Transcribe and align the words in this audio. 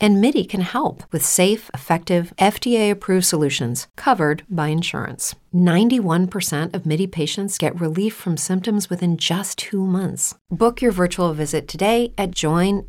And 0.00 0.20
MIDI 0.20 0.44
can 0.44 0.60
help 0.60 1.02
with 1.10 1.24
safe, 1.24 1.70
effective, 1.74 2.32
FDA 2.38 2.88
approved 2.88 3.24
solutions 3.24 3.88
covered 3.96 4.44
by 4.48 4.68
insurance. 4.68 5.34
91% 5.52 6.72
of 6.72 6.86
MIDI 6.86 7.08
patients 7.08 7.58
get 7.58 7.80
relief 7.80 8.14
from 8.14 8.36
symptoms 8.36 8.88
within 8.88 9.16
just 9.16 9.58
two 9.58 9.84
months. 9.84 10.36
Book 10.50 10.80
your 10.80 10.92
virtual 10.92 11.32
visit 11.34 11.66
today 11.66 12.12
at 12.16 12.30
joinmidi.com. 12.30 12.86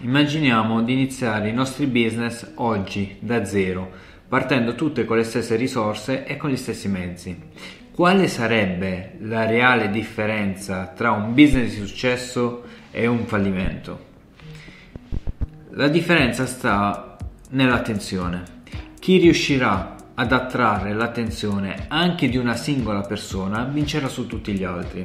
Immaginiamo 0.00 0.82
di 0.82 0.92
iniziare 0.92 1.48
i 1.48 1.52
nostri 1.52 1.86
business 1.86 2.46
oggi, 2.56 3.16
da 3.20 3.44
zero, 3.46 3.90
partendo 4.28 4.74
tutte 4.74 5.06
con 5.06 5.16
le 5.16 5.24
stesse 5.24 5.56
risorse 5.56 6.26
e 6.26 6.36
con 6.36 6.50
gli 6.50 6.56
stessi 6.56 6.88
mezzi. 6.88 7.34
Quale 7.90 8.28
sarebbe 8.28 9.12
la 9.20 9.46
reale 9.46 9.88
differenza 9.88 10.92
tra 10.94 11.12
un 11.12 11.32
business 11.32 11.70
di 11.70 11.86
successo 11.86 12.64
e 12.90 13.06
un 13.06 13.24
fallimento? 13.24 14.12
La 15.76 15.88
differenza 15.88 16.46
sta 16.46 17.16
nell'attenzione. 17.50 18.44
Chi 19.00 19.18
riuscirà 19.18 19.96
ad 20.14 20.30
attrarre 20.30 20.92
l'attenzione 20.92 21.86
anche 21.88 22.28
di 22.28 22.36
una 22.36 22.54
singola 22.54 23.00
persona 23.00 23.64
vincerà 23.64 24.06
su 24.06 24.28
tutti 24.28 24.52
gli 24.52 24.62
altri. 24.62 25.04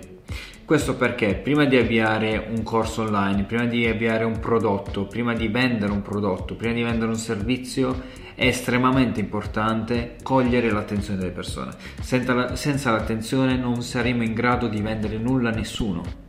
Questo 0.66 0.95
perché 0.95 1.34
prima 1.34 1.66
di 1.66 1.76
avviare 1.76 2.50
un 2.55 2.62
corso 2.62 3.02
online, 3.02 3.45
prima 3.45 3.66
di 3.66 3.88
avviare 3.88 4.26
un 4.26 4.38
prodotto, 4.38 5.05
prima 5.05 5.34
di 5.34 5.48
vendere 5.48 5.92
un 5.92 6.04
prodotto, 6.04 6.54
prima 6.54 6.76
di 6.76 6.84
vendere 6.84 7.09
un 7.09 7.17
servizio, 7.17 8.04
è 8.36 8.45
estremamente 8.45 9.20
importante 9.20 10.17
cogliere 10.22 10.70
l'attenzione 10.70 11.17
delle 11.17 11.31
persone. 11.31 11.72
Senza, 12.00 12.92
l'attenzione 12.92 13.58
non 13.58 13.81
saremo 13.81 14.22
in 14.22 14.36
grado 14.36 14.67
di 14.67 14.81
vendere 14.81 15.17
nulla 15.17 15.50
a 15.50 15.53
nessuno, 15.53 16.28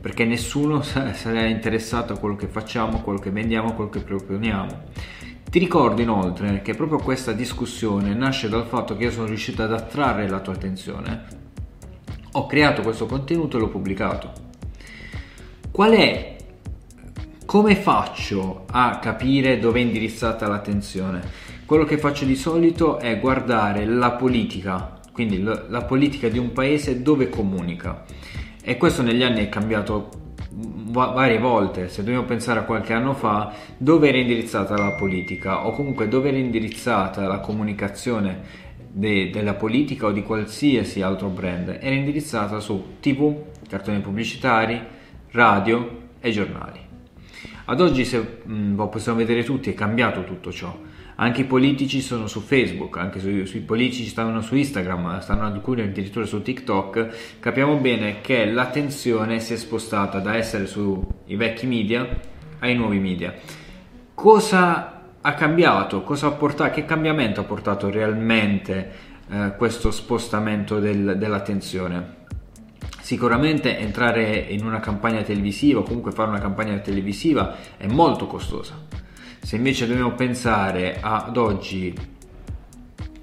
perché 0.00 0.24
nessuno 0.24 0.82
sarà 0.82 1.44
interessato 1.46 2.12
a 2.12 2.18
quello 2.18 2.36
che 2.36 2.46
facciamo, 2.46 2.98
a 2.98 3.00
quello 3.00 3.18
che 3.18 3.30
vendiamo, 3.30 3.68
a 3.68 3.72
quello 3.72 3.90
che 3.90 4.00
proponiamo. 4.00 4.82
Ti 5.50 5.58
ricordo 5.58 6.00
inoltre 6.00 6.62
che 6.62 6.74
proprio 6.74 6.98
questa 6.98 7.32
discussione 7.32 8.14
nasce 8.14 8.48
dal 8.48 8.66
fatto 8.66 8.96
che 8.96 9.04
io 9.04 9.10
sono 9.10 9.26
riuscito 9.26 9.62
ad 9.62 9.72
attrarre 9.72 10.28
la 10.28 10.40
tua 10.40 10.54
attenzione 10.54 11.38
ho 12.32 12.46
creato 12.46 12.82
questo 12.82 13.06
contenuto 13.06 13.56
e 13.56 13.60
l'ho 13.60 13.68
pubblicato. 13.68 14.32
Qual 15.70 15.92
è 15.92 16.36
come 17.44 17.74
faccio 17.74 18.66
a 18.70 18.98
capire 19.00 19.58
dove 19.58 19.80
è 19.80 19.82
indirizzata 19.82 20.46
l'attenzione? 20.46 21.20
Quello 21.64 21.84
che 21.84 21.98
faccio 21.98 22.24
di 22.24 22.36
solito 22.36 22.98
è 22.98 23.18
guardare 23.18 23.84
la 23.84 24.12
politica, 24.12 25.00
quindi 25.12 25.42
la 25.42 25.82
politica 25.82 26.28
di 26.28 26.38
un 26.38 26.52
paese 26.52 27.02
dove 27.02 27.28
comunica. 27.28 28.04
E 28.70 28.76
questo 28.76 29.02
negli 29.02 29.24
anni 29.24 29.40
è 29.44 29.48
cambiato 29.48 30.10
varie 30.52 31.40
volte, 31.40 31.88
se 31.88 32.04
dobbiamo 32.04 32.24
pensare 32.24 32.60
a 32.60 32.62
qualche 32.62 32.92
anno 32.92 33.14
fa, 33.14 33.52
dove 33.76 34.06
era 34.06 34.18
indirizzata 34.18 34.76
la 34.76 34.92
politica? 34.92 35.66
O 35.66 35.72
comunque 35.72 36.06
dove 36.06 36.28
era 36.28 36.38
indirizzata 36.38 37.26
la 37.26 37.40
comunicazione 37.40 38.42
de, 38.92 39.30
della 39.30 39.54
politica 39.54 40.06
o 40.06 40.12
di 40.12 40.22
qualsiasi 40.22 41.02
altro 41.02 41.26
brand? 41.30 41.78
Era 41.80 41.96
indirizzata 41.96 42.60
su 42.60 42.98
tv, 43.00 43.42
cartoni 43.68 43.98
pubblicitari, 43.98 44.80
radio 45.32 46.02
e 46.20 46.30
giornali. 46.30 46.89
Ad 47.70 47.80
oggi, 47.80 48.04
se 48.04 48.18
mh, 48.18 48.52
mm, 48.52 48.82
possiamo 48.88 49.18
vedere 49.18 49.44
tutti, 49.44 49.70
è 49.70 49.74
cambiato 49.74 50.24
tutto 50.24 50.50
ciò. 50.50 50.76
Anche 51.14 51.42
i 51.42 51.44
politici 51.44 52.00
sono 52.00 52.26
su 52.26 52.40
Facebook, 52.40 52.96
anche 52.96 53.20
su, 53.20 53.44
sui 53.44 53.60
politici 53.60 54.06
stanno 54.06 54.40
su 54.40 54.56
Instagram, 54.56 55.20
stanno 55.20 55.44
alcuni 55.44 55.82
addirittura 55.82 56.24
su 56.26 56.42
TikTok. 56.42 57.38
Capiamo 57.38 57.76
bene 57.76 58.20
che 58.22 58.44
l'attenzione 58.46 59.38
si 59.38 59.52
è 59.52 59.56
spostata 59.56 60.18
da 60.18 60.34
essere 60.34 60.66
sui 60.66 60.98
vecchi 61.36 61.68
media 61.68 62.08
ai 62.58 62.74
nuovi 62.74 62.98
media. 62.98 63.34
Cosa 64.14 65.02
ha 65.20 65.34
cambiato, 65.34 66.02
cosa 66.02 66.26
ha 66.26 66.32
portato, 66.32 66.72
che 66.72 66.84
cambiamento 66.84 67.38
ha 67.38 67.44
portato 67.44 67.88
realmente 67.88 68.92
eh, 69.30 69.54
questo 69.56 69.92
spostamento 69.92 70.80
del, 70.80 71.14
dell'attenzione? 71.16 72.18
Sicuramente 73.00 73.78
entrare 73.78 74.46
in 74.48 74.64
una 74.64 74.80
campagna 74.80 75.22
televisiva 75.22 75.80
o 75.80 75.82
comunque 75.82 76.12
fare 76.12 76.30
una 76.30 76.38
campagna 76.38 76.78
televisiva 76.78 77.56
è 77.76 77.86
molto 77.86 78.26
costosa. 78.26 78.78
Se 79.40 79.56
invece 79.56 79.86
dobbiamo 79.86 80.12
pensare 80.12 80.98
ad 81.00 81.36
oggi 81.36 81.92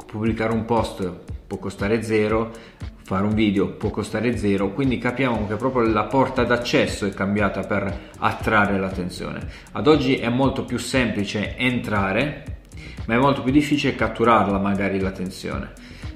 pubblicare 0.06 0.54
un 0.54 0.66
post 0.66 1.10
può 1.48 1.58
costare 1.58 2.02
zero, 2.02 2.52
fare 3.04 3.24
un 3.24 3.34
video 3.34 3.70
può 3.70 3.90
costare 3.90 4.36
zero, 4.36 4.74
quindi 4.74 4.98
capiamo 4.98 5.48
che 5.48 5.56
proprio 5.56 5.84
la 5.84 6.04
porta 6.04 6.44
d'accesso 6.44 7.06
è 7.06 7.14
cambiata 7.14 7.62
per 7.62 8.10
attrarre 8.18 8.78
l'attenzione. 8.78 9.48
Ad 9.72 9.88
oggi 9.88 10.16
è 10.18 10.28
molto 10.28 10.66
più 10.66 10.78
semplice 10.78 11.56
entrare, 11.56 12.60
ma 13.06 13.14
è 13.14 13.18
molto 13.18 13.44
più 13.44 13.52
difficile 13.54 13.96
catturarla 13.96 14.58
magari 14.58 15.00
l'attenzione, 15.00 15.72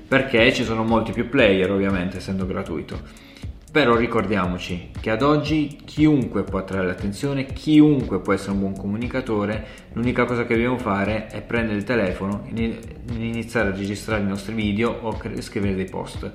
perché 0.05 0.51
ci 0.51 0.65
sono 0.65 0.83
molti 0.83 1.13
più 1.13 1.29
player 1.29 1.71
ovviamente 1.71 2.17
essendo 2.17 2.45
gratuito. 2.45 3.29
Però 3.71 3.95
ricordiamoci 3.95 4.91
che 4.99 5.11
ad 5.11 5.21
oggi 5.21 5.79
chiunque 5.85 6.43
può 6.43 6.59
attrarre 6.59 6.87
l'attenzione, 6.87 7.45
chiunque 7.45 8.19
può 8.19 8.33
essere 8.33 8.51
un 8.51 8.59
buon 8.59 8.75
comunicatore, 8.75 9.65
l'unica 9.93 10.25
cosa 10.25 10.45
che 10.45 10.55
dobbiamo 10.55 10.77
fare 10.77 11.27
è 11.27 11.41
prendere 11.41 11.77
il 11.77 11.85
telefono, 11.85 12.45
iniziare 12.53 13.69
a 13.69 13.71
registrare 13.75 14.23
i 14.23 14.27
nostri 14.27 14.53
video 14.53 14.91
o 14.91 15.17
scrivere 15.39 15.75
dei 15.75 15.85
post 15.85 16.33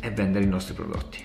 e 0.00 0.10
vendere 0.10 0.44
i 0.44 0.48
nostri 0.48 0.74
prodotti. 0.74 1.24